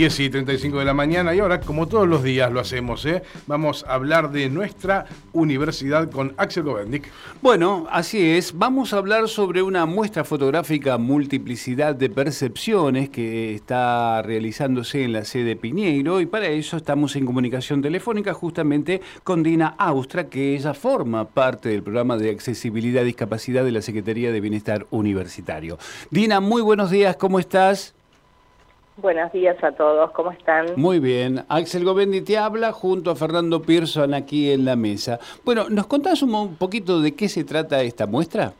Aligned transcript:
10 0.00 0.20
y 0.20 0.30
35 0.30 0.78
de 0.78 0.86
la 0.86 0.94
mañana 0.94 1.34
y 1.34 1.40
ahora, 1.40 1.60
como 1.60 1.86
todos 1.86 2.08
los 2.08 2.22
días 2.22 2.50
lo 2.50 2.58
hacemos, 2.58 3.04
¿eh? 3.04 3.22
vamos 3.46 3.84
a 3.86 3.92
hablar 3.92 4.30
de 4.30 4.48
nuestra 4.48 5.04
universidad 5.34 6.10
con 6.10 6.32
Axel 6.38 6.62
Govendik. 6.62 7.06
Bueno, 7.42 7.86
así 7.90 8.30
es. 8.30 8.56
Vamos 8.56 8.94
a 8.94 8.96
hablar 8.96 9.28
sobre 9.28 9.60
una 9.60 9.84
muestra 9.84 10.24
fotográfica 10.24 10.96
Multiplicidad 10.96 11.94
de 11.94 12.08
Percepciones 12.08 13.10
que 13.10 13.54
está 13.54 14.22
realizándose 14.22 15.04
en 15.04 15.12
la 15.12 15.26
sede 15.26 15.54
Piñeiro 15.54 16.22
y 16.22 16.24
para 16.24 16.46
eso 16.46 16.78
estamos 16.78 17.14
en 17.16 17.26
comunicación 17.26 17.82
telefónica 17.82 18.32
justamente 18.32 19.02
con 19.22 19.42
Dina 19.42 19.74
Austra, 19.76 20.30
que 20.30 20.56
ella 20.56 20.72
forma 20.72 21.28
parte 21.28 21.68
del 21.68 21.82
programa 21.82 22.16
de 22.16 22.30
accesibilidad 22.30 23.02
y 23.02 23.08
discapacidad 23.08 23.66
de 23.66 23.72
la 23.72 23.82
Secretaría 23.82 24.32
de 24.32 24.40
Bienestar 24.40 24.86
Universitario. 24.88 25.76
Dina, 26.10 26.40
muy 26.40 26.62
buenos 26.62 26.90
días, 26.90 27.16
¿cómo 27.16 27.38
estás? 27.38 27.92
Buenos 29.00 29.32
días 29.32 29.56
a 29.64 29.72
todos, 29.72 30.10
¿cómo 30.10 30.30
están? 30.30 30.66
Muy 30.76 30.98
bien. 30.98 31.42
Axel 31.48 31.86
Govendi 31.86 32.20
te 32.20 32.36
habla 32.36 32.70
junto 32.70 33.10
a 33.10 33.16
Fernando 33.16 33.62
Pearson 33.62 34.12
aquí 34.12 34.52
en 34.52 34.66
la 34.66 34.76
mesa. 34.76 35.18
Bueno, 35.42 35.70
¿nos 35.70 35.86
contás 35.86 36.22
un 36.22 36.56
poquito 36.56 37.00
de 37.00 37.14
qué 37.14 37.30
se 37.30 37.44
trata 37.44 37.80
esta 37.80 38.06
muestra? 38.06 38.52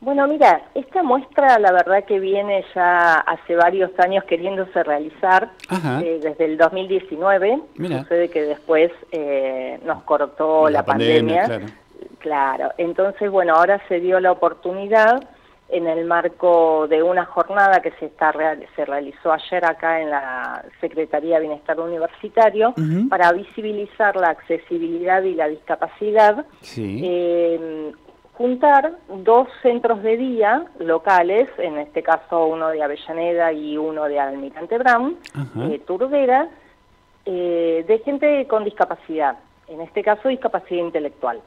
Bueno, 0.00 0.28
mira, 0.28 0.62
esta 0.76 1.02
muestra 1.02 1.58
la 1.58 1.72
verdad 1.72 2.04
que 2.04 2.20
viene 2.20 2.64
ya 2.72 3.14
hace 3.14 3.56
varios 3.56 3.90
años 3.98 4.22
queriéndose 4.22 4.84
realizar, 4.84 5.50
eh, 6.04 6.20
desde 6.22 6.44
el 6.44 6.56
2019. 6.56 7.60
Mira. 7.74 8.02
Sucede 8.02 8.28
que 8.28 8.42
después 8.42 8.92
eh, 9.10 9.80
nos 9.84 10.04
cortó 10.04 10.68
la, 10.70 10.84
pandemia. 10.84 11.44
claro. 11.46 11.66
claro, 12.20 12.70
entonces 12.78 13.28
bueno, 13.32 13.54
ahora 13.54 13.82
se 13.88 13.98
dio 13.98 14.20
la 14.20 14.30
oportunidad 14.30 15.28
en 15.68 15.86
el 15.86 16.06
marco 16.06 16.86
de 16.88 17.02
una 17.02 17.26
jornada 17.26 17.80
que 17.80 17.90
se, 17.92 18.06
está, 18.06 18.32
se 18.74 18.84
realizó 18.84 19.32
ayer 19.32 19.64
acá 19.64 20.00
en 20.00 20.10
la 20.10 20.64
Secretaría 20.80 21.36
de 21.36 21.46
Bienestar 21.46 21.78
Universitario 21.78 22.74
para 23.10 23.32
visibilizar 23.32 24.16
la 24.16 24.30
accesibilidad 24.30 25.22
y 25.22 25.34
la 25.34 25.48
discapacidad, 25.48 26.46
eh, 26.76 27.92
juntar 28.32 28.92
dos 29.24 29.48
centros 29.62 30.02
de 30.02 30.16
día 30.16 30.64
locales, 30.78 31.48
en 31.58 31.78
este 31.78 32.02
caso 32.02 32.46
uno 32.46 32.68
de 32.68 32.82
Avellaneda 32.82 33.52
y 33.52 33.76
uno 33.76 34.04
de 34.04 34.20
Almirante 34.20 34.78
Brown, 34.78 35.18
eh, 35.70 35.80
Turdera, 35.86 36.48
eh, 37.26 37.84
de 37.86 37.98
gente 37.98 38.46
con 38.46 38.64
discapacidad 38.64 39.36
en 39.68 39.80
este 39.80 40.02
caso 40.02 40.28
discapacidad 40.28 40.84
intelectual. 40.84 41.40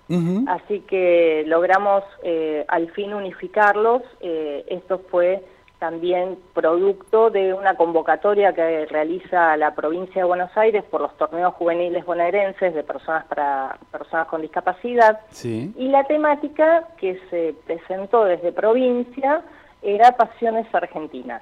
Así 0.47 0.81
que 0.81 1.43
logramos 1.47 2.03
eh, 2.23 2.65
al 2.67 2.91
fin 2.91 3.13
unificarlos. 3.13 4.01
Eh, 4.19 4.63
esto 4.67 4.99
fue 5.09 5.43
también 5.79 6.37
producto 6.53 7.31
de 7.31 7.55
una 7.55 7.73
convocatoria 7.73 8.53
que 8.53 8.85
realiza 8.85 9.57
la 9.57 9.73
provincia 9.73 10.21
de 10.21 10.27
Buenos 10.27 10.55
Aires 10.55 10.83
por 10.83 11.01
los 11.01 11.17
torneos 11.17 11.55
juveniles 11.55 12.05
bonaerenses 12.05 12.75
de 12.75 12.83
personas 12.83 13.25
para 13.25 13.79
personas 13.91 14.27
con 14.27 14.41
discapacidad. 14.41 15.21
Y 15.43 15.87
la 15.87 16.03
temática 16.03 16.87
que 16.97 17.19
se 17.31 17.55
presentó 17.65 18.25
desde 18.25 18.51
provincia 18.51 19.41
era 19.81 20.11
Pasiones 20.11 20.67
Argentinas. 20.71 21.41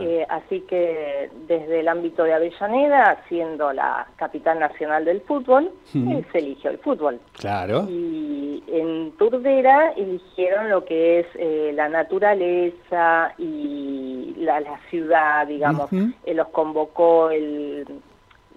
Eh, 0.00 0.24
así 0.28 0.60
que 0.62 1.30
desde 1.48 1.80
el 1.80 1.88
ámbito 1.88 2.24
de 2.24 2.34
Avellaneda, 2.34 3.22
siendo 3.28 3.72
la 3.72 4.06
capital 4.16 4.60
nacional 4.60 5.04
del 5.04 5.20
fútbol, 5.22 5.70
eh, 5.94 6.24
se 6.30 6.38
eligió 6.38 6.70
el 6.70 6.78
fútbol. 6.78 7.20
Claro. 7.32 7.86
Y 7.88 8.62
en 8.68 9.12
Turdera 9.12 9.92
eligieron 9.96 10.70
lo 10.70 10.84
que 10.84 11.20
es 11.20 11.26
eh, 11.34 11.72
la 11.74 11.88
naturaleza 11.88 13.34
y 13.38 14.34
la, 14.38 14.62
ciudad, 14.90 15.46
digamos. 15.46 15.90
los 15.92 16.48
convocó 16.48 17.30
el, 17.30 17.86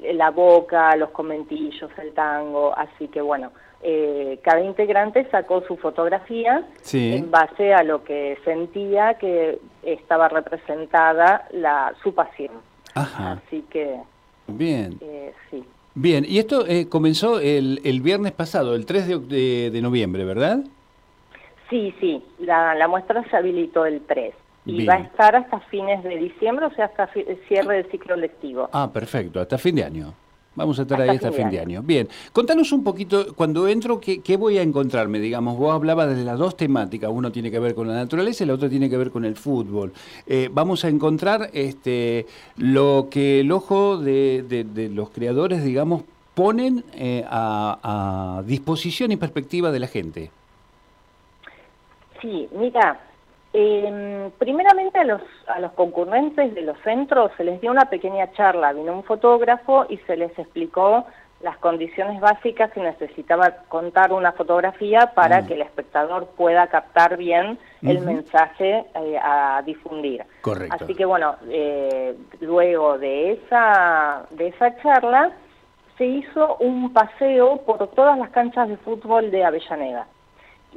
la 0.01 0.31
boca, 0.31 0.95
los 0.95 1.09
conventillos, 1.09 1.89
el 1.97 2.13
tango, 2.13 2.73
así 2.77 3.07
que 3.07 3.21
bueno, 3.21 3.51
eh, 3.81 4.39
cada 4.43 4.61
integrante 4.61 5.27
sacó 5.29 5.61
su 5.61 5.77
fotografía 5.77 6.65
en 6.93 7.29
base 7.29 7.73
a 7.73 7.83
lo 7.83 8.03
que 8.03 8.37
sentía 8.43 9.15
que 9.15 9.59
estaba 9.83 10.29
representada 10.29 11.47
la, 11.51 11.93
su 12.03 12.13
pasión. 12.13 12.53
Así 12.95 13.63
que... 13.69 13.99
Bien. 14.47 14.97
Eh, 15.01 15.33
sí. 15.51 15.63
Bien, 15.93 16.25
y 16.27 16.39
esto 16.39 16.65
eh, 16.67 16.87
comenzó 16.89 17.39
el, 17.39 17.81
el, 17.83 18.01
viernes 18.01 18.31
pasado, 18.31 18.75
el 18.75 18.85
3 18.85 19.27
de, 19.27 19.71
de, 19.71 19.81
noviembre, 19.81 20.25
¿verdad? 20.25 20.59
Sí, 21.69 21.93
sí, 21.99 22.23
la, 22.39 22.75
la 22.75 22.87
muestra 22.87 23.23
se 23.29 23.35
habilitó 23.35 23.85
el 23.85 24.01
3 24.01 24.33
y 24.67 24.85
va 24.85 24.95
a 24.95 24.99
estar 24.99 25.35
hasta 25.35 25.59
fines 25.61 26.03
de 26.03 26.17
diciembre, 26.17 26.65
o 26.65 26.71
sea, 26.71 26.85
hasta 26.85 27.09
el 27.15 27.39
cierre 27.47 27.77
del 27.77 27.91
ciclo 27.91 28.15
lectivo. 28.15 28.69
Ah, 28.73 28.89
perfecto, 28.91 29.39
hasta 29.39 29.57
fin 29.57 29.75
de 29.75 29.83
año. 29.83 30.13
Vamos 30.55 30.79
a 30.79 30.81
estar 30.81 30.99
ahí 30.99 31.09
hasta 31.09 31.31
fin 31.31 31.51
de 31.51 31.59
año. 31.59 31.83
Bien, 31.83 32.07
contanos 32.33 32.71
un 32.71 32.83
poquito, 32.83 33.35
cuando 33.35 33.67
entro, 33.67 34.01
¿qué, 34.01 34.37
voy 34.37 34.57
a 34.57 34.63
encontrarme? 34.63 35.19
Digamos, 35.19 35.55
vos 35.55 35.73
hablabas 35.73 36.15
de 36.15 36.23
las 36.23 36.39
dos 36.39 36.57
temáticas, 36.57 37.11
uno 37.13 37.31
tiene 37.31 37.51
que 37.51 37.59
ver 37.59 37.75
con 37.75 37.87
la 37.87 37.93
naturaleza 37.93 38.43
y 38.43 38.47
la 38.47 38.55
otra 38.55 38.67
tiene 38.67 38.89
que 38.89 38.97
ver 38.97 39.11
con 39.11 39.23
el 39.23 39.35
fútbol. 39.35 39.93
Eh, 40.25 40.49
vamos 40.51 40.83
a 40.83 40.89
encontrar 40.89 41.51
este, 41.53 42.25
lo 42.57 43.07
que 43.11 43.41
el 43.41 43.51
ojo 43.51 43.97
de, 43.97 44.65
los 44.91 45.11
creadores, 45.11 45.63
digamos, 45.63 46.03
ponen 46.33 46.83
eh, 46.95 47.23
a, 47.29 48.39
a 48.39 48.43
disposición 48.43 49.11
y 49.11 49.17
perspectiva 49.17 49.71
de 49.71 49.79
la 49.79 49.87
gente. 49.87 50.31
Sí, 52.19 52.49
mira, 52.51 52.99
eh, 53.59 54.29
primeramente 54.37 54.99
a 54.99 55.03
los, 55.03 55.21
a 55.47 55.59
los 55.59 55.71
concurrentes 55.71 56.53
de 56.53 56.61
los 56.61 56.77
centros 56.81 57.31
se 57.37 57.43
les 57.43 57.59
dio 57.59 57.71
una 57.71 57.89
pequeña 57.89 58.31
charla, 58.33 58.71
vino 58.71 58.93
un 58.93 59.03
fotógrafo 59.03 59.87
y 59.89 59.97
se 60.05 60.15
les 60.15 60.37
explicó 60.37 61.07
las 61.41 61.57
condiciones 61.57 62.21
básicas 62.21 62.71
que 62.71 62.81
necesitaba 62.81 63.63
contar 63.67 64.13
una 64.13 64.33
fotografía 64.33 65.11
para 65.15 65.41
mm. 65.41 65.47
que 65.47 65.53
el 65.55 65.63
espectador 65.63 66.27
pueda 66.37 66.67
captar 66.67 67.17
bien 67.17 67.57
el 67.81 68.01
mensaje 68.01 68.85
eh, 68.93 69.19
a 69.19 69.63
difundir. 69.65 70.23
Correcto. 70.41 70.75
Así 70.79 70.93
que 70.93 71.05
bueno, 71.05 71.37
eh, 71.49 72.15
luego 72.41 72.99
de 72.99 73.31
esa, 73.31 74.27
de 74.29 74.49
esa 74.49 74.77
charla 74.83 75.31
se 75.97 76.05
hizo 76.05 76.57
un 76.57 76.93
paseo 76.93 77.57
por 77.65 77.87
todas 77.87 78.19
las 78.19 78.29
canchas 78.29 78.69
de 78.69 78.77
fútbol 78.77 79.31
de 79.31 79.43
Avellaneda 79.43 80.05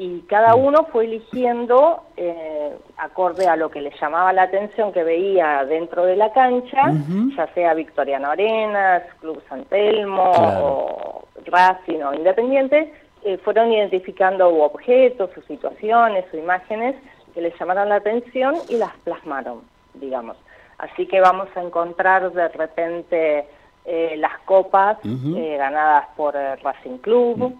y 0.00 0.22
cada 0.22 0.56
mm. 0.56 0.64
uno 0.64 0.86
fue 0.90 1.04
eligiendo 1.04 2.04
eh, 2.16 2.74
acorde 2.96 3.46
a 3.46 3.54
lo 3.54 3.70
que 3.70 3.82
le 3.82 3.92
llamaba 4.00 4.32
la 4.32 4.44
atención 4.44 4.94
que 4.94 5.04
veía 5.04 5.62
dentro 5.66 6.06
de 6.06 6.16
la 6.16 6.32
cancha, 6.32 6.94
ya 7.36 7.46
sea 7.52 7.74
Victoriano 7.74 8.30
Arenas, 8.30 9.02
Club 9.20 9.42
San 9.46 9.66
Telmo 9.66 10.32
o 10.32 11.28
Racing 11.44 12.00
o 12.00 12.14
Independiente, 12.14 12.90
eh, 13.24 13.36
fueron 13.44 13.70
identificando 13.74 14.48
objetos 14.48 15.36
o 15.36 15.42
situaciones 15.42 16.24
o 16.32 16.36
imágenes 16.38 16.96
que 17.34 17.42
les 17.42 17.52
llamaron 17.60 17.90
la 17.90 17.96
atención 17.96 18.54
y 18.70 18.76
las 18.78 18.96
plasmaron, 19.04 19.60
digamos. 19.92 20.38
Así 20.78 21.06
que 21.08 21.20
vamos 21.20 21.48
a 21.54 21.60
encontrar 21.60 22.32
de 22.32 22.48
repente 22.48 23.46
eh, 23.86 24.14
las 24.18 24.38
copas 24.40 24.98
eh, 25.04 25.56
ganadas 25.56 26.04
por 26.14 26.36
el 26.36 26.60
Racing 26.60 26.98
Club, 26.98 27.54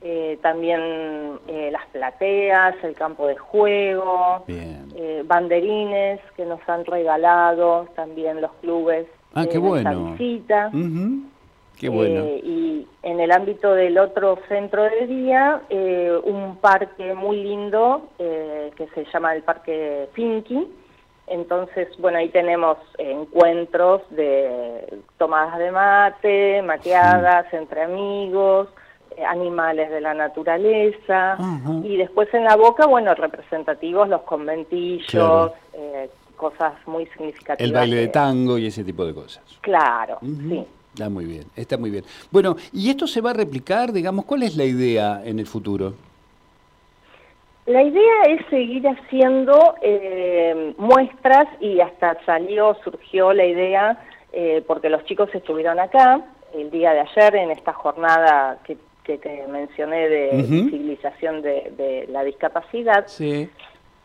eh, 0.00 0.38
también 0.40 1.38
las 1.70 1.86
plateas, 1.92 2.74
el 2.82 2.94
campo 2.94 3.26
de 3.26 3.36
juego, 3.36 4.44
banderines 5.26 6.20
que 6.36 6.46
nos 6.46 6.66
han 6.68 6.86
regalado 6.86 7.86
también 7.94 8.40
los 8.40 8.50
clubes 8.62 9.06
ah, 9.34 9.44
qué 9.44 9.58
bueno. 9.58 10.12
visita. 10.12 10.70
Qué 11.78 11.88
bueno. 11.88 12.24
y 12.42 12.86
en 13.02 13.20
el 13.20 13.30
ámbito 13.30 13.74
del 13.74 13.98
otro 13.98 14.38
centro 14.48 14.84
de 14.84 15.06
día, 15.06 15.60
un 16.24 16.56
parque 16.56 17.12
muy 17.14 17.42
lindo 17.42 18.08
que 18.18 18.88
se 18.94 19.04
llama 19.12 19.34
el 19.34 19.42
Parque 19.42 20.08
Pinky, 20.14 20.66
entonces, 21.32 21.88
bueno, 21.98 22.18
ahí 22.18 22.28
tenemos 22.28 22.76
encuentros 22.98 24.02
de 24.10 25.00
tomadas 25.16 25.58
de 25.58 25.70
mate, 25.70 26.62
mateadas 26.62 27.52
entre 27.54 27.82
amigos, 27.82 28.68
eh, 29.16 29.24
animales 29.24 29.90
de 29.90 30.00
la 30.00 30.12
naturaleza, 30.12 31.38
y 31.82 31.96
después 31.96 32.32
en 32.34 32.44
la 32.44 32.56
boca, 32.56 32.86
bueno, 32.86 33.14
representativos 33.14 34.08
los 34.08 34.22
conventillos, 34.22 35.52
eh, 35.72 36.10
cosas 36.36 36.74
muy 36.86 37.06
significativas. 37.06 37.60
El 37.60 37.72
baile 37.72 37.96
de 37.96 38.08
tango 38.08 38.58
y 38.58 38.66
ese 38.66 38.84
tipo 38.84 39.04
de 39.06 39.14
cosas. 39.14 39.42
Claro, 39.62 40.18
sí. 40.20 40.66
Está 40.92 41.08
muy 41.08 41.24
bien, 41.24 41.44
está 41.56 41.78
muy 41.78 41.90
bien. 41.90 42.04
Bueno, 42.30 42.56
¿y 42.72 42.90
esto 42.90 43.06
se 43.06 43.22
va 43.22 43.30
a 43.30 43.34
replicar, 43.34 43.92
digamos, 43.92 44.26
cuál 44.26 44.42
es 44.42 44.56
la 44.56 44.64
idea 44.64 45.22
en 45.24 45.38
el 45.38 45.46
futuro? 45.46 45.94
La 47.66 47.82
idea 47.82 48.22
es 48.26 48.44
seguir 48.50 48.88
haciendo 48.88 49.76
eh, 49.82 50.74
muestras 50.78 51.46
y 51.60 51.80
hasta 51.80 52.16
salió, 52.26 52.76
surgió 52.82 53.32
la 53.32 53.44
idea, 53.44 54.02
eh, 54.32 54.64
porque 54.66 54.88
los 54.88 55.04
chicos 55.04 55.30
estuvieron 55.32 55.78
acá, 55.78 56.22
el 56.54 56.70
día 56.72 56.92
de 56.92 57.00
ayer 57.00 57.36
en 57.36 57.50
esta 57.52 57.72
jornada 57.72 58.58
que, 58.64 58.76
te 59.04 59.46
mencioné 59.48 60.08
de 60.08 60.44
civilización 60.44 61.42
de, 61.42 62.06
la 62.08 62.24
discapacidad. 62.24 63.06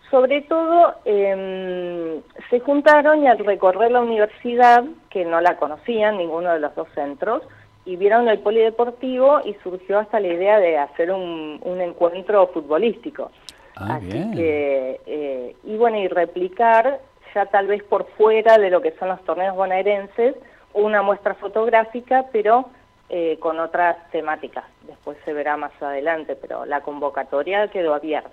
Sobre 0.10 0.42
todo, 0.42 0.96
em, 1.06 2.22
se 2.50 2.60
juntaron 2.62 3.24
y 3.24 3.28
al 3.28 3.38
recorrer 3.40 3.92
la 3.92 4.02
universidad, 4.02 4.84
que 5.10 5.24
no 5.24 5.40
la 5.40 5.58
conocían 5.58 6.18
ninguno 6.18 6.52
de 6.54 6.60
los 6.60 6.74
dos 6.76 6.88
centros, 6.96 7.44
y 7.88 7.96
vieron 7.96 8.28
el 8.28 8.40
polideportivo 8.40 9.40
y 9.46 9.54
surgió 9.64 10.00
hasta 10.00 10.20
la 10.20 10.28
idea 10.28 10.60
de 10.60 10.78
hacer 10.78 11.10
un, 11.10 11.60
encuentro 11.80 12.48
futbolístico. 12.48 13.32
Ah, 13.80 13.96
Así 13.96 14.32
que, 14.36 15.02
eh, 15.06 15.56
y 15.64 15.78
bueno, 15.78 15.98
y 15.98 16.08
replicar 16.08 17.00
ya 17.36 17.46
tal 17.46 17.68
vez 17.68 17.84
por 17.84 18.08
fuera 18.18 18.58
de 18.58 18.70
lo 18.70 18.82
que 18.82 18.92
son 18.94 19.10
los 19.10 19.24
torneos 19.24 19.56
bonaerenses, 19.56 20.36
una 20.74 21.02
muestra 21.04 21.36
fotográfica, 21.36 22.26
pero 22.32 22.70
eh, 23.10 23.38
con 23.40 23.60
otras 23.60 23.96
temáticas. 24.12 24.66
Después 24.88 25.18
se 25.26 25.34
verá 25.34 25.58
más 25.58 25.72
adelante, 25.82 26.36
pero 26.36 26.66
la 26.66 26.82
convocatoria 26.82 27.68
quedó 27.68 27.94
abierta. 27.94 28.32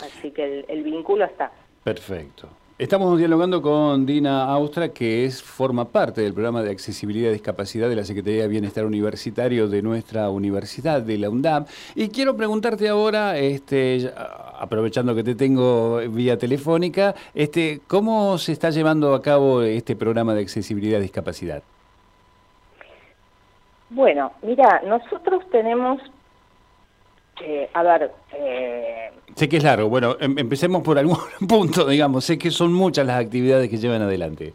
Así 0.00 0.30
que 0.30 0.64
el 0.66 0.82
vínculo 0.82 1.26
está. 1.26 1.50
Perfecto. 1.84 2.48
Estamos 2.82 3.16
dialogando 3.16 3.62
con 3.62 4.06
Dina 4.06 4.42
Austra, 4.42 4.88
que 4.88 5.30
forma 5.30 5.84
parte 5.84 6.20
del 6.20 6.34
programa 6.34 6.64
de 6.64 6.72
accesibilidad 6.72 7.30
y 7.30 7.34
discapacidad 7.34 7.88
de 7.88 7.94
la 7.94 8.02
Secretaría 8.02 8.42
de 8.42 8.48
Bienestar 8.48 8.84
Universitario 8.84 9.68
de 9.68 9.82
nuestra 9.82 10.28
universidad, 10.30 11.00
de 11.00 11.16
la 11.16 11.30
UNDAP. 11.30 11.68
Y 11.94 12.08
quiero 12.08 12.36
preguntarte 12.36 12.88
ahora, 12.88 13.38
este, 13.38 14.10
aprovechando 14.58 15.14
que 15.14 15.22
te 15.22 15.36
tengo 15.36 15.98
vía 16.08 16.36
telefónica, 16.36 17.14
este, 17.34 17.82
¿cómo 17.86 18.36
se 18.36 18.50
está 18.50 18.70
llevando 18.70 19.14
a 19.14 19.22
cabo 19.22 19.62
este 19.62 19.94
programa 19.94 20.34
de 20.34 20.42
accesibilidad 20.42 20.98
y 20.98 21.02
discapacidad? 21.02 21.62
Bueno, 23.90 24.32
mira, 24.42 24.82
nosotros 24.84 25.44
tenemos 25.52 26.02
eh, 27.42 27.68
a 27.72 27.82
ver... 27.82 28.10
Eh, 28.34 29.10
sé 29.34 29.48
que 29.48 29.56
es 29.56 29.64
largo, 29.64 29.88
bueno, 29.88 30.16
em, 30.20 30.38
empecemos 30.38 30.82
por 30.82 30.98
algún 30.98 31.16
punto, 31.48 31.86
digamos, 31.86 32.24
sé 32.24 32.38
que 32.38 32.50
son 32.50 32.72
muchas 32.72 33.06
las 33.06 33.20
actividades 33.20 33.68
que 33.68 33.76
llevan 33.76 34.02
adelante. 34.02 34.52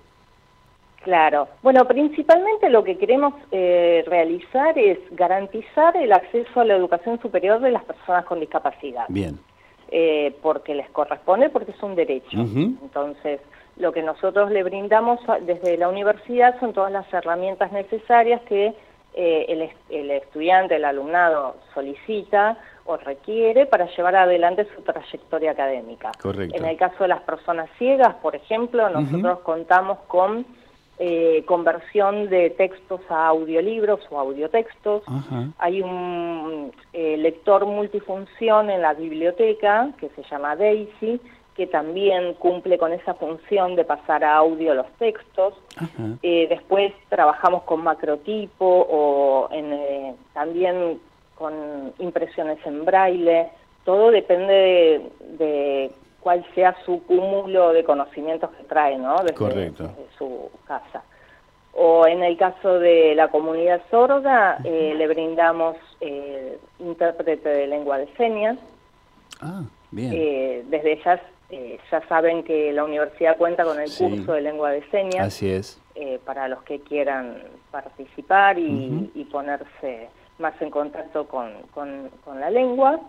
Claro, 1.03 1.47
bueno, 1.61 1.85
principalmente 1.85 2.69
lo 2.69 2.83
que 2.83 2.97
queremos 2.97 3.33
eh, 3.51 4.03
realizar 4.07 4.77
es 4.77 4.99
garantizar 5.11 5.95
el 5.95 6.11
acceso 6.11 6.59
a 6.59 6.65
la 6.65 6.75
educación 6.75 7.19
superior 7.21 7.61
de 7.61 7.71
las 7.71 7.83
personas 7.83 8.25
con 8.25 8.39
discapacidad. 8.39 9.05
Bien. 9.07 9.39
porque 10.41 10.75
les 10.75 10.89
corresponde, 10.89 11.49
porque 11.49 11.71
es 11.71 11.81
un 11.81 11.95
derecho. 11.95 12.37
Entonces, 12.37 13.39
lo 13.77 13.93
que 13.93 14.03
nosotros 14.03 14.51
le 14.51 14.63
brindamos 14.63 15.21
desde 15.45 15.77
la 15.77 15.87
universidad 15.87 16.59
son 16.59 16.73
todas 16.73 16.91
las 16.91 17.11
herramientas 17.13 17.71
necesarias 17.71 18.41
que 18.49 18.73
el, 19.15 19.69
el, 19.89 20.11
estudiante, 20.11 20.75
el 20.75 20.83
alumnado 20.83 21.55
solicita 21.73 22.57
o 22.87 22.97
requiere 22.97 23.65
para 23.65 23.85
llevar 23.95 24.15
adelante 24.15 24.67
su 24.75 24.81
trayectoria 24.81 25.51
académica. 25.51 26.11
Correcto. 26.21 26.55
En 26.55 26.65
el 26.65 26.77
caso 26.77 27.03
de 27.03 27.09
las 27.09 27.21
personas 27.21 27.69
ciegas, 27.77 28.15
por 28.15 28.35
ejemplo, 28.35 28.89
nosotros 28.89 29.39
contamos 29.39 29.99
con 30.07 30.45
eh, 30.99 31.43
conversión 31.45 32.27
de 32.27 32.49
textos 32.49 33.01
a 33.09 33.27
audiolibros 33.27 33.99
o 34.09 34.19
audiotextos. 34.19 35.03
Hay 35.59 35.81
un 35.81 36.71
eh, 36.91 37.17
lector 37.17 37.67
multifunción 37.67 38.71
en 38.71 38.81
la 38.81 38.95
biblioteca 38.95 39.91
que 39.99 40.09
se 40.09 40.23
llama 40.23 40.55
Daisy, 40.55 41.21
que 41.55 41.67
también 41.67 42.33
cumple 42.35 42.79
con 42.79 42.93
esa 42.93 43.13
función 43.13 43.75
de 43.75 43.83
pasar 43.83 44.23
a 44.23 44.37
audio 44.37 44.73
los 44.73 44.87
textos. 44.97 45.53
Eh, 46.23 46.47
después 46.49 46.93
trabajamos 47.09 47.61
con 47.63 47.83
macrotipo 47.83 48.65
o 48.65 49.49
en, 49.51 50.15
también 50.33 50.99
con 51.37 51.93
impresiones 51.99 52.57
en 52.65 52.85
braille, 52.85 53.49
todo 53.85 54.11
depende 54.11 55.01
de, 55.37 55.91
cuál 56.19 56.45
sea 56.53 56.75
su 56.85 57.03
cúmulo 57.03 57.71
de 57.73 57.83
conocimientos 57.83 58.49
que 58.51 58.63
trae, 58.63 58.97
¿no? 58.97 59.15
Desde, 59.23 59.71
su 60.17 60.49
casa. 60.67 61.03
O 61.73 62.07
en 62.07 62.23
el 62.23 62.37
caso 62.37 62.79
de 62.79 63.13
la 63.15 63.29
comunidad 63.29 63.81
sorda, 63.91 64.57
eh, 64.63 64.93
le 64.97 65.07
brindamos 65.07 65.77
eh, 66.01 66.57
intérprete 66.79 67.47
de 67.47 67.67
lengua 67.67 67.99
de 67.99 68.07
señas. 68.17 68.57
Ah, 69.39 69.61
bien. 69.91 70.11
Eh, 70.13 70.63
desde 70.67 70.93
ellas 70.93 71.21
ya 71.89 72.05
saben 72.09 72.43
que 72.43 72.73
la 72.73 72.83
universidad 72.83 73.37
cuenta 73.37 73.63
con 73.63 73.79
el 73.79 73.89
curso 73.89 74.33
de 74.33 74.41
lengua 74.41 74.71
de 74.71 74.83
señas. 74.89 75.27
Así 75.27 75.49
es. 75.49 75.81
para 76.25 76.49
los 76.49 76.61
que 76.63 76.81
quieran 76.81 77.37
participar 77.71 78.59
y 78.59 79.27
ponerse 79.31 80.09
más 80.39 80.53
en 80.61 80.69
contacto 80.69 81.27
con, 81.27 81.53
con, 81.73 82.39
la 82.39 82.49
lengua 82.49 82.99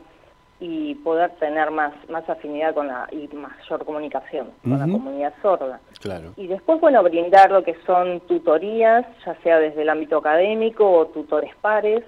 y 0.61 0.95
poder 0.97 1.31
tener 1.33 1.71
más, 1.71 1.93
más 2.09 2.29
afinidad 2.29 2.75
con 2.75 2.89
la, 2.89 3.09
y 3.13 3.29
mayor 3.35 3.85
comunicación 3.85 4.51
con 4.63 4.79
la 4.79 4.87
comunidad 4.87 5.35
sorda. 5.41 5.81
Claro. 6.01 6.33
Y 6.37 6.47
después, 6.47 6.81
bueno, 6.81 7.03
brindar 7.03 7.51
lo 7.51 7.63
que 7.63 7.77
son 7.87 8.21
tutorías, 8.21 9.07
ya 9.25 9.35
sea 9.43 9.59
desde 9.59 9.83
el 9.83 9.89
ámbito 9.89 10.19
académico 10.19 10.91
o 10.91 11.07
tutores 11.07 11.55
pares, 11.61 12.03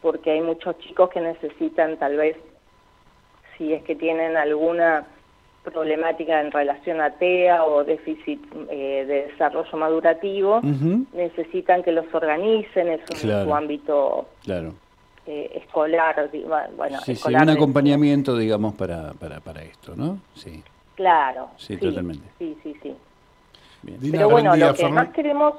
porque 0.00 0.32
hay 0.32 0.40
muchos 0.40 0.78
chicos 0.78 1.10
que 1.10 1.20
necesitan 1.20 1.96
tal 1.96 2.16
vez, 2.16 2.36
si 3.56 3.72
es 3.72 3.82
que 3.82 3.96
tienen 3.96 4.36
alguna 4.36 5.04
problemática 5.64 6.40
en 6.40 6.50
relación 6.50 7.00
a 7.00 7.10
TEA 7.10 7.64
o 7.64 7.84
déficit 7.84 8.40
eh, 8.70 9.04
de 9.06 9.26
desarrollo 9.28 9.76
madurativo, 9.76 10.60
necesitan 11.12 11.82
que 11.82 11.92
los 11.92 12.12
organicen, 12.12 12.88
es 12.88 13.00
su 13.18 13.54
ámbito 13.54 14.28
claro. 14.44 14.74
Eh, 15.26 15.60
escolar. 15.62 16.30
Bueno, 16.76 17.00
sí, 17.00 17.14
sí, 17.14 17.34
un 17.34 17.50
acompañamiento, 17.50 18.36
digamos, 18.36 18.74
para, 18.74 19.12
para, 19.12 19.40
para 19.40 19.62
esto, 19.62 19.94
¿no? 19.94 20.20
Sí. 20.34 20.62
Claro. 20.94 21.50
Sí, 21.58 21.76
totalmente. 21.76 22.26
Sí, 22.38 22.56
sí, 22.62 22.74
sí. 22.82 22.96
Pero 24.10 24.30
bueno, 24.30 24.56
lo 24.56 24.74
que 24.74 24.88
más 24.88 25.10
queremos 25.10 25.54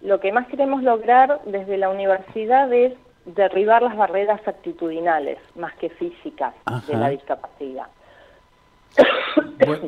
lo 0.00 0.20
que 0.20 0.32
más 0.32 0.46
queremos 0.46 0.82
lograr 0.82 1.40
desde 1.44 1.76
la 1.76 1.88
universidad 1.88 2.72
es 2.72 2.94
derribar 3.26 3.82
las 3.82 3.96
barreras 3.96 4.40
actitudinales 4.46 5.38
más 5.56 5.74
que 5.74 5.90
físicas 5.90 6.54
de 6.86 6.96
la 6.96 7.10
discapacidad. 7.10 7.88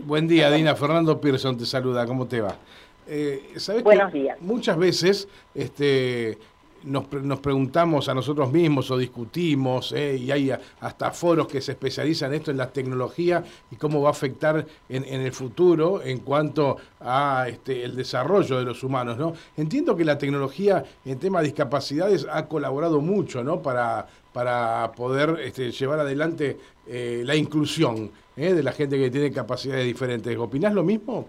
Buen, 0.04 0.28
día, 0.28 0.50
Dina. 0.50 0.74
Fernando 0.74 1.20
Pearson 1.20 1.56
te 1.56 1.66
saluda. 1.66 2.06
¿Cómo 2.06 2.26
te 2.26 2.40
va? 2.40 2.56
Eh, 3.06 3.54
¿sabes 3.56 3.82
Buenos 3.82 4.12
días. 4.12 4.40
Muchas 4.40 4.76
veces 4.76 5.28
este, 5.54 6.38
nos, 6.84 7.40
preguntamos 7.40 8.08
a 8.08 8.14
nosotros 8.14 8.50
mismos 8.52 8.90
o 8.90 8.98
discutimos, 8.98 9.92
eh, 9.92 10.16
y 10.16 10.30
hay 10.30 10.52
hasta 10.80 11.10
foros 11.10 11.46
que 11.46 11.60
se 11.60 11.72
especializan 11.72 12.32
en 12.32 12.38
esto, 12.38 12.50
en 12.50 12.56
la 12.56 12.70
tecnología 12.70 13.44
y 13.70 13.76
cómo 13.76 14.00
va 14.00 14.08
a 14.08 14.12
afectar 14.12 14.66
en, 14.88 15.04
el 15.04 15.32
futuro 15.32 16.02
en 16.02 16.18
cuanto 16.18 16.76
a 17.00 17.46
este, 17.48 17.84
el 17.84 17.96
desarrollo 17.96 18.58
de 18.58 18.64
los 18.64 18.82
humanos. 18.82 19.18
¿no? 19.18 19.34
Entiendo 19.56 19.96
que 19.96 20.04
la 20.04 20.18
tecnología 20.18 20.84
en 21.04 21.18
temas 21.18 21.42
de 21.42 21.48
discapacidades 21.48 22.26
ha 22.30 22.46
colaborado 22.46 23.00
mucho 23.00 23.44
¿no? 23.44 23.60
para, 23.60 24.06
para 24.32 24.92
poder 24.96 25.38
este, 25.42 25.70
llevar 25.70 26.00
adelante 26.00 26.58
eh, 26.86 27.22
la 27.24 27.36
inclusión. 27.36 28.10
¿Eh? 28.40 28.54
de 28.54 28.62
la 28.62 28.72
gente 28.72 28.98
que 28.98 29.10
tiene 29.10 29.30
capacidades 29.30 29.84
diferentes. 29.84 30.36
¿Opinás 30.36 30.72
lo 30.72 30.82
mismo? 30.82 31.28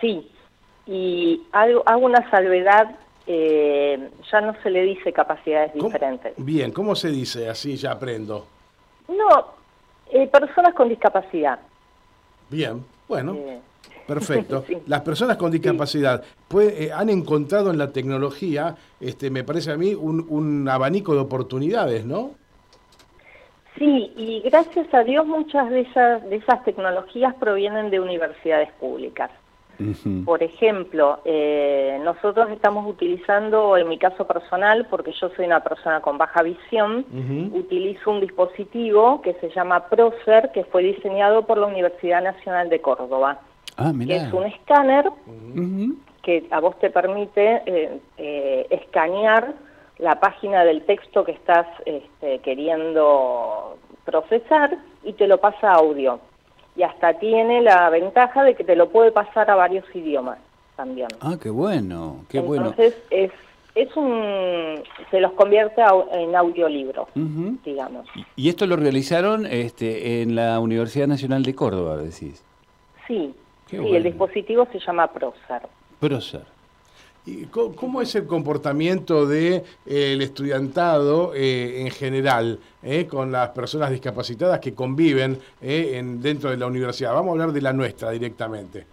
Sí, 0.00 0.28
y 0.86 1.42
hago, 1.52 1.82
una 1.98 2.28
salvedad, 2.30 2.96
eh, 3.26 4.10
ya 4.30 4.40
no 4.40 4.54
se 4.62 4.70
le 4.70 4.82
dice 4.82 5.12
capacidades 5.12 5.72
diferentes. 5.72 6.34
Bien, 6.36 6.72
¿cómo 6.72 6.94
se 6.94 7.08
dice? 7.08 7.48
Así 7.48 7.76
ya 7.76 7.92
aprendo. 7.92 8.46
No, 9.08 9.54
eh, 10.10 10.26
personas 10.26 10.74
con 10.74 10.88
discapacidad. 10.88 11.60
Bien, 12.50 12.84
bueno. 13.08 13.36
Perfecto. 14.06 14.64
Las 14.86 15.00
personas 15.00 15.36
con 15.36 15.50
discapacidad 15.50 16.22
pues, 16.48 16.92
han 16.92 17.08
encontrado 17.08 17.70
en 17.70 17.78
la 17.78 17.92
tecnología, 17.92 18.76
este, 19.00 19.30
me 19.30 19.44
parece 19.44 19.72
a 19.72 19.76
mí, 19.76 19.94
un, 19.94 20.24
un 20.28 20.68
abanico 20.68 21.14
de 21.14 21.20
oportunidades, 21.20 22.04
¿no? 22.04 22.34
Sí, 23.78 24.12
y 24.16 24.40
gracias 24.40 24.92
a 24.94 25.04
Dios 25.04 25.26
muchas 25.26 25.68
de 25.70 25.80
esas, 25.80 26.28
de 26.28 26.36
esas 26.36 26.64
tecnologías 26.64 27.34
provienen 27.34 27.90
de 27.90 28.00
universidades 28.00 28.70
públicas. 28.72 29.30
Por 30.24 30.42
ejemplo, 30.42 31.20
eh, 31.26 32.00
nosotros 32.02 32.48
estamos 32.50 32.86
utilizando, 32.88 33.76
en 33.76 33.88
mi 33.88 33.98
caso 33.98 34.26
personal, 34.26 34.86
porque 34.88 35.12
yo 35.20 35.28
soy 35.36 35.44
una 35.44 35.60
persona 35.60 36.00
con 36.00 36.16
baja 36.16 36.42
visión, 36.42 37.04
utilizo 37.52 38.10
un 38.10 38.20
dispositivo 38.20 39.20
que 39.20 39.34
se 39.34 39.50
llama 39.50 39.88
Procer, 39.88 40.50
que 40.52 40.64
fue 40.64 40.82
diseñado 40.82 41.42
por 41.42 41.58
la 41.58 41.66
Universidad 41.66 42.22
Nacional 42.22 42.70
de 42.70 42.80
Córdoba. 42.80 43.40
Ah, 43.76 43.92
que 44.06 44.16
es 44.16 44.32
un 44.32 44.44
escáner 44.44 45.10
que 46.22 46.46
a 46.50 46.60
vos 46.60 46.78
te 46.78 46.88
permite 46.88 47.62
eh, 47.66 48.00
eh, 48.16 48.66
escanear 48.70 49.52
la 49.98 50.20
página 50.20 50.64
del 50.64 50.82
texto 50.84 51.24
que 51.24 51.32
estás 51.32 51.66
este, 51.84 52.38
queriendo 52.40 53.78
procesar 54.04 54.76
y 55.04 55.12
te 55.14 55.26
lo 55.26 55.38
pasa 55.38 55.72
a 55.72 55.76
audio. 55.76 56.20
Y 56.76 56.82
hasta 56.82 57.14
tiene 57.14 57.62
la 57.62 57.88
ventaja 57.88 58.44
de 58.44 58.54
que 58.54 58.64
te 58.64 58.76
lo 58.76 58.90
puede 58.90 59.10
pasar 59.10 59.50
a 59.50 59.54
varios 59.54 59.84
idiomas 59.94 60.38
también. 60.76 61.08
Ah, 61.20 61.36
qué 61.42 61.48
bueno, 61.48 62.24
qué 62.28 62.38
Entonces 62.38 63.02
es 63.10 63.32
es 63.76 63.94
un 63.94 64.82
se 65.10 65.20
los 65.20 65.32
convierte 65.32 65.82
en 66.12 66.34
audiolibro, 66.34 67.08
digamos. 67.14 68.06
¿Y 68.34 68.48
esto 68.48 68.66
lo 68.66 68.76
realizaron 68.76 69.44
este, 69.44 70.22
en 70.22 70.34
la 70.34 70.58
Universidad 70.60 71.06
Nacional 71.06 71.42
de 71.42 71.54
Córdoba, 71.54 71.98
decís? 71.98 72.42
Sí, 73.06 73.34
sí 73.68 73.76
el 73.76 74.02
dispositivo 74.02 74.66
se 74.72 74.80
llama 74.80 75.06
Procer. 75.08 75.62
Procer. 76.00 76.55
¿Y 77.26 77.46
cómo 77.46 78.00
es 78.00 78.14
el 78.14 78.26
comportamiento 78.26 79.26
del 79.26 79.64
de, 79.84 80.12
el 80.12 80.22
estudiantado 80.22 81.34
eh, 81.34 81.82
en 81.82 81.90
general 81.90 82.60
eh, 82.82 83.06
con 83.06 83.32
las 83.32 83.48
personas 83.48 83.90
discapacitadas 83.90 84.60
que 84.60 84.74
conviven 84.74 85.36
eh, 85.60 85.96
en, 85.96 86.22
dentro 86.22 86.50
de 86.50 86.56
la 86.56 86.66
universidad? 86.66 87.12
Vamos 87.12 87.30
a 87.30 87.32
hablar 87.32 87.52
de 87.52 87.60
la 87.60 87.72
nuestra 87.72 88.10
directamente. 88.10 88.86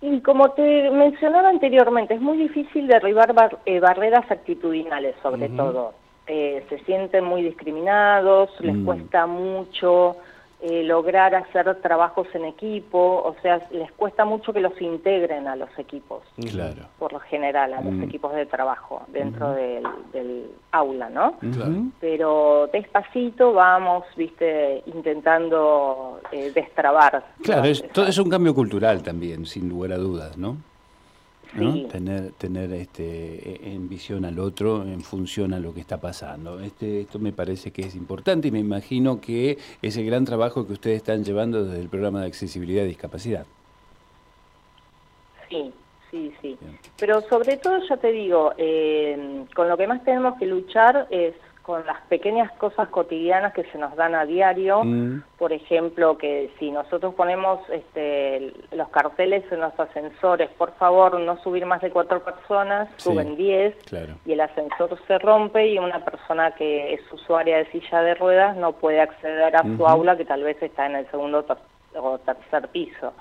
Y 0.00 0.20
como 0.20 0.50
te 0.52 0.90
mencionaba 0.90 1.48
anteriormente, 1.48 2.14
es 2.14 2.20
muy 2.20 2.38
difícil 2.38 2.86
derribar 2.86 3.34
eh, 3.66 3.80
barreras 3.80 4.30
actitudinales, 4.30 5.16
sobre 5.22 5.48
todo. 5.48 5.92
Eh, 6.26 6.64
se 6.68 6.78
sienten 6.80 7.24
muy 7.24 7.42
discriminados, 7.42 8.50
les 8.60 8.76
mm. 8.76 8.84
cuesta 8.84 9.26
mucho 9.26 10.16
eh, 10.60 10.82
lograr 10.82 11.36
hacer 11.36 11.72
trabajos 11.80 12.26
en 12.34 12.44
equipo, 12.44 12.98
o 12.98 13.36
sea, 13.42 13.64
les 13.70 13.92
cuesta 13.92 14.24
mucho 14.24 14.52
que 14.52 14.58
los 14.58 14.80
integren 14.80 15.46
a 15.46 15.54
los 15.54 15.70
equipos, 15.78 16.24
claro. 16.50 16.82
por 16.98 17.12
lo 17.12 17.20
general, 17.20 17.74
a 17.74 17.80
los 17.80 17.92
mm. 17.92 18.02
equipos 18.02 18.34
de 18.34 18.44
trabajo 18.46 19.02
dentro 19.06 19.52
del, 19.52 19.84
aula, 20.72 21.08
¿no? 21.10 21.36
Pero 22.00 22.68
despacito 22.72 23.52
vamos, 23.52 24.04
viste, 24.16 24.82
intentando 24.86 26.20
eh, 26.32 26.50
destrabar. 26.52 27.24
Claro, 27.42 27.64
es, 27.64 27.86
todo 27.92 28.06
es 28.06 28.18
un 28.18 28.28
cambio 28.28 28.54
cultural 28.54 29.02
también, 29.02 29.46
sin 29.46 29.68
lugar 29.68 29.92
a 29.92 29.96
dudas, 29.98 30.36
¿no? 30.36 30.56
Tener, 31.54 32.32
tener 32.32 32.72
este, 32.72 33.72
en 33.72 33.88
visión 33.88 34.24
al 34.24 34.38
otro 34.38 34.82
en 34.82 35.00
función 35.00 35.54
a 35.54 35.58
lo 35.58 35.72
que 35.72 35.80
está 35.80 35.98
pasando. 35.98 36.60
Este, 36.60 37.00
esto 37.00 37.18
me 37.18 37.32
parece 37.32 37.70
que 37.70 37.82
es 37.82 37.96
importante 37.96 38.48
y 38.48 38.50
me 38.50 38.58
imagino 38.58 39.20
que 39.20 39.56
es 39.80 39.96
el 39.96 40.06
gran 40.06 40.24
trabajo 40.24 40.66
que 40.66 40.74
ustedes 40.74 40.98
están 40.98 41.24
llevando 41.24 41.64
desde 41.64 41.80
el 41.80 41.88
programa 41.88 42.20
de 42.20 42.26
accesibilidad 42.26 42.84
y 42.84 42.88
discapacidad. 42.88 43.46
Sí, 45.48 45.72
sí, 46.10 46.32
sí. 46.42 46.58
Pero 46.98 47.22
sobre 47.22 47.56
todo, 47.56 47.78
ya 47.88 47.96
te 47.96 48.12
digo, 48.12 48.52
eh, 48.58 49.44
con 49.54 49.68
lo 49.68 49.76
que 49.76 49.86
más 49.86 50.04
tenemos 50.04 50.38
que 50.38 50.46
luchar 50.46 51.06
es 51.10 51.34
con 51.68 51.84
las 51.84 52.00
pequeñas 52.08 52.50
cosas 52.52 52.88
cotidianas 52.88 53.52
que 53.52 53.62
se 53.64 53.76
nos 53.76 53.94
dan 53.94 54.14
a 54.14 54.24
diario, 54.24 54.82
mm. 54.84 55.22
por 55.38 55.52
ejemplo, 55.52 56.16
que 56.16 56.50
si 56.58 56.70
nosotros 56.70 57.14
ponemos 57.14 57.60
este, 57.68 58.54
carteles 58.98 59.44
en 59.52 59.60
los 59.60 59.78
ascensores, 59.78 60.50
por 60.58 60.72
favor 60.74 61.20
no 61.20 61.40
subir 61.42 61.64
más 61.64 61.80
de 61.80 61.90
cuatro 61.90 62.20
personas, 62.24 62.88
suben 62.96 63.36
diez, 63.36 63.76
y 64.26 64.32
el 64.32 64.40
ascensor 64.40 64.98
se 65.06 65.18
rompe 65.18 65.68
y 65.68 65.78
una 65.78 66.04
persona 66.04 66.50
que 66.52 66.94
es 66.94 67.12
usuaria 67.12 67.58
de 67.58 67.70
silla 67.70 68.02
de 68.02 68.14
ruedas 68.16 68.56
no 68.56 68.72
puede 68.72 69.00
acceder 69.00 69.54
a 69.54 69.62
su 69.62 69.86
aula 69.86 70.16
que 70.16 70.24
tal 70.24 70.42
vez 70.42 70.60
está 70.60 70.86
en 70.86 70.96
el 70.96 71.10
segundo 71.12 71.46
o 71.94 72.18
tercer 72.18 72.68
piso. 72.68 73.12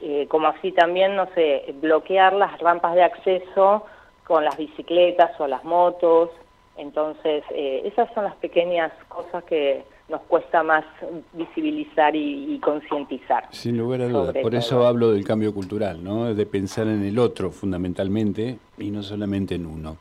Eh, 0.00 0.26
como 0.28 0.48
así 0.48 0.72
también, 0.72 1.14
no 1.14 1.26
sé, 1.34 1.72
bloquear 1.80 2.32
las 2.32 2.58
rampas 2.58 2.96
de 2.96 3.04
acceso 3.04 3.86
con 4.24 4.44
las 4.44 4.56
bicicletas 4.56 5.40
o 5.40 5.46
las 5.46 5.62
motos, 5.62 6.30
entonces, 6.76 7.44
eh, 7.50 7.82
esas 7.84 8.12
son 8.12 8.24
las 8.24 8.34
pequeñas 8.36 8.92
cosas 9.08 9.44
que 9.44 9.84
nos 10.08 10.20
cuesta 10.22 10.62
más 10.62 10.84
visibilizar 11.32 12.14
y, 12.14 12.58
concientizar. 12.60 13.48
Sin 13.50 13.76
lugar 13.76 14.02
a 14.02 14.08
dudas. 14.08 14.36
Por 14.40 14.54
eso 14.54 14.86
hablo 14.86 15.12
del 15.12 15.24
cambio 15.24 15.52
cultural, 15.52 16.02
¿no? 16.02 16.32
De 16.34 16.46
pensar 16.46 16.86
en 16.86 17.04
el 17.04 17.18
otro 17.18 17.50
fundamentalmente 17.50 18.58
y 18.78 18.90
no 18.90 19.02
solamente 19.02 19.56
en 19.56 19.66
uno. 19.66 19.96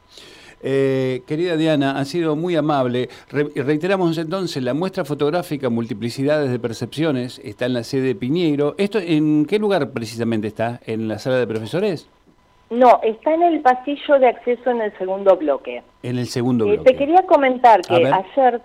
Eh, 0.61 1.21
querida 1.27 1.57
Diana, 1.57 1.99
ha 1.99 2.05
sido 2.05 2.35
muy 2.35 2.55
amable. 2.55 3.09
reiteramos 3.29 4.17
entonces, 4.17 4.63
la 4.63 4.73
muestra 4.73 5.05
fotográfica 5.05 5.69
Multiplicidades 5.69 6.49
de 6.49 6.59
Percepciones 6.59 7.39
está 7.43 7.65
en 7.65 7.73
la 7.73 7.83
sede 7.83 8.07
de 8.07 8.15
Piñeiro. 8.15 8.75
¿Esto 8.77 8.99
en 8.99 9.45
qué 9.45 9.59
lugar 9.59 9.91
precisamente 9.91 10.47
está? 10.47 10.79
¿En 10.85 11.07
la 11.07 11.19
sala 11.19 11.37
de 11.37 11.47
profesores? 11.47 12.09
No, 12.71 12.99
está 13.03 13.33
en 13.33 13.43
el 13.43 13.61
pasillo 13.61 14.17
de 14.17 14.27
acceso 14.27 14.71
en 14.71 14.81
el 14.81 14.97
segundo 14.97 15.37
bloque. 15.37 15.83
En 16.01 16.17
el 16.17 16.25
segundo 16.25 16.65
eh, 16.65 16.77
bloque. 16.77 16.91
te 16.91 16.97
quería 16.97 17.21
comentar 17.27 17.81
que 17.81 18.07
ayer, 18.07 18.61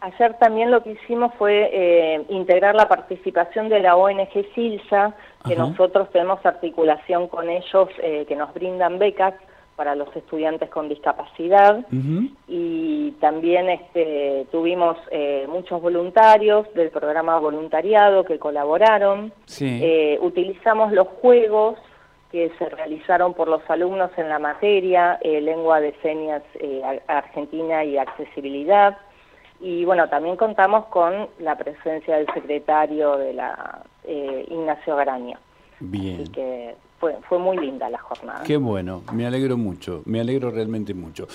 ayer 0.00 0.34
también 0.38 0.70
lo 0.70 0.82
que 0.82 0.92
hicimos 0.92 1.32
fue 1.34 1.70
eh, 1.72 2.24
integrar 2.28 2.74
la 2.74 2.88
participación 2.88 3.68
de 3.68 3.80
la 3.80 3.96
ONG 3.96 4.30
Silsa, 4.54 5.14
que 5.46 5.56
nosotros 5.56 6.10
tenemos 6.10 6.44
articulación 6.44 7.28
con 7.28 7.48
ellos, 7.48 7.88
eh, 8.02 8.24
que 8.26 8.36
nos 8.36 8.52
brindan 8.54 8.98
becas 8.98 9.34
para 9.76 9.94
los 9.94 10.14
estudiantes 10.16 10.68
con 10.70 10.88
discapacidad 10.88 11.86
y 12.48 13.12
también 13.20 13.68
este, 13.68 14.44
tuvimos 14.50 14.96
muchos 15.46 15.80
voluntarios 15.80 16.66
del 16.74 16.90
programa 16.90 17.38
voluntariado 17.38 18.24
que 18.24 18.40
colaboraron. 18.40 19.32
utilizamos 20.20 20.90
los 20.92 21.06
juegos 21.22 21.78
que 22.30 22.52
se 22.58 22.68
realizaron 22.68 23.34
por 23.34 23.48
los 23.48 23.62
alumnos 23.68 24.10
en 24.16 24.28
la 24.28 24.38
materia, 24.38 25.18
eh, 25.22 25.40
lengua 25.40 25.80
de 25.80 25.94
señas 26.02 26.42
eh, 26.54 26.82
argentina 27.06 27.84
y 27.84 27.96
accesibilidad. 27.96 28.98
Y 29.60 29.84
bueno, 29.84 30.08
también 30.08 30.36
contamos 30.36 30.86
con 30.86 31.28
la 31.40 31.56
presencia 31.56 32.16
del 32.16 32.26
secretario 32.32 33.16
de 33.16 33.32
la 33.32 33.82
eh, 34.04 34.46
Ignacio 34.50 34.96
Garaña. 34.96 35.38
Bien. 35.80 36.20
Así 36.22 36.30
que 36.30 36.76
fue, 37.00 37.16
fue 37.28 37.38
muy 37.38 37.56
linda 37.56 37.88
la 37.90 37.98
jornada. 37.98 38.42
Qué 38.44 38.56
bueno, 38.56 39.02
me 39.12 39.26
alegro 39.26 39.56
mucho, 39.56 40.02
me 40.06 40.20
alegro 40.20 40.50
realmente 40.50 40.94
mucho. 40.94 41.26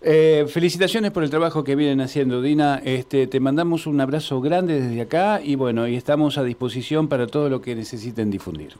felicitaciones 0.00 1.10
por 1.10 1.22
el 1.22 1.30
trabajo 1.30 1.64
que 1.64 1.74
vienen 1.74 2.00
haciendo, 2.00 2.40
Dina. 2.42 2.80
Este, 2.84 3.26
te 3.26 3.40
mandamos 3.40 3.86
un 3.86 4.00
abrazo 4.00 4.40
grande 4.40 4.80
desde 4.80 5.00
acá 5.00 5.40
y 5.42 5.56
bueno, 5.56 5.86
y 5.86 5.96
estamos 5.96 6.38
a 6.38 6.44
disposición 6.44 7.08
para 7.08 7.26
todo 7.26 7.48
lo 7.48 7.60
que 7.60 7.74
necesiten 7.74 8.30
difundir. 8.30 8.74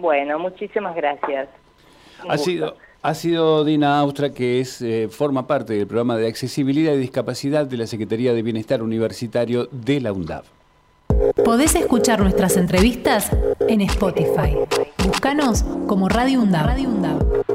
Bueno, 0.00 0.38
muchísimas 0.40 0.96
gracias. 0.96 1.48
ha 2.28 2.36
sido, 2.36 2.76
ha 3.04 3.12
sido 3.12 3.64
Dina 3.64 3.98
Austra, 3.98 4.30
que 4.32 4.66
eh, 4.80 5.08
forma 5.10 5.46
parte 5.46 5.74
del 5.74 5.86
programa 5.86 6.16
de 6.16 6.26
accesibilidad 6.26 6.94
y 6.94 6.96
discapacidad 6.96 7.66
de 7.66 7.76
la 7.76 7.86
Secretaría 7.86 8.32
de 8.32 8.40
Bienestar 8.40 8.82
Universitario 8.82 9.68
de 9.70 10.00
la 10.00 10.10
UNDAV. 10.14 10.44
Podés 11.44 11.74
escuchar 11.74 12.20
nuestras 12.20 12.56
entrevistas 12.56 13.30
en 13.68 13.82
Spotify. 13.82 14.56
Búscanos 15.04 15.64
como 15.86 16.08
Radio 16.08 16.40
UNDAV. 16.40 17.53